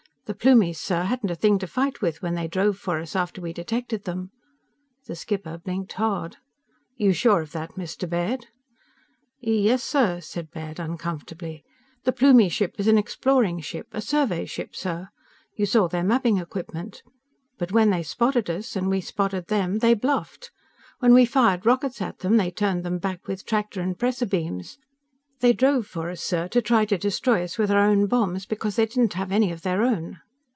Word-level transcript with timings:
The 0.25 0.35
Plumies, 0.37 0.77
sir, 0.79 1.03
hadn't 1.03 1.29
a 1.29 1.35
thing 1.35 1.59
to 1.59 1.67
fight 1.67 2.01
with 2.01 2.21
when 2.21 2.35
they 2.35 2.47
drove 2.47 2.77
for 2.77 3.01
us 3.01 3.17
after 3.17 3.41
we 3.41 3.51
detected 3.51 4.05
them." 4.05 4.31
The 5.05 5.13
skipper 5.17 5.57
blinked 5.57 5.91
hard. 5.93 6.35
"Are 6.35 6.39
you 6.95 7.11
sure 7.11 7.41
of 7.41 7.51
that, 7.51 7.71
Mr. 7.71 8.09
Baird?" 8.09 8.45
"Yes, 9.41 9.83
sir," 9.83 10.21
said 10.21 10.49
Baird 10.49 10.79
uncomfortably. 10.79 11.65
"The 12.05 12.13
Plumie 12.13 12.47
ship 12.47 12.75
is 12.77 12.87
an 12.87 12.97
exploring 12.97 13.59
ship 13.59 13.87
a 13.91 13.99
survey 13.99 14.45
ship, 14.45 14.73
sir. 14.73 15.09
You 15.57 15.65
saw 15.65 15.89
their 15.89 16.01
mapping 16.01 16.37
equipment. 16.37 17.03
But 17.57 17.73
when 17.73 17.89
they 17.89 18.01
spotted 18.01 18.49
us, 18.49 18.77
and 18.77 18.87
we 18.89 19.01
spotted 19.01 19.47
them 19.47 19.79
they 19.79 19.95
bluffed! 19.95 20.49
When 20.99 21.13
we 21.13 21.25
fired 21.25 21.65
rockets 21.65 22.01
at 22.01 22.19
them, 22.19 22.37
they 22.37 22.51
turned 22.51 22.85
them 22.85 22.99
back 22.99 23.27
with 23.27 23.45
tractor 23.45 23.81
and 23.81 23.99
pressor 23.99 24.27
beams. 24.29 24.77
They 25.41 25.53
drove 25.53 25.87
for 25.87 26.11
us, 26.11 26.21
sir, 26.21 26.47
to 26.49 26.61
try 26.61 26.85
to 26.85 26.99
destroy 26.99 27.43
us 27.43 27.57
with 27.57 27.71
our 27.71 27.79
own 27.79 28.05
bombs, 28.05 28.45
because 28.45 28.75
they 28.75 28.85
didn't 28.85 29.13
have 29.13 29.31
any 29.31 29.51
of 29.51 29.63
their 29.63 29.81
own." 29.81 30.19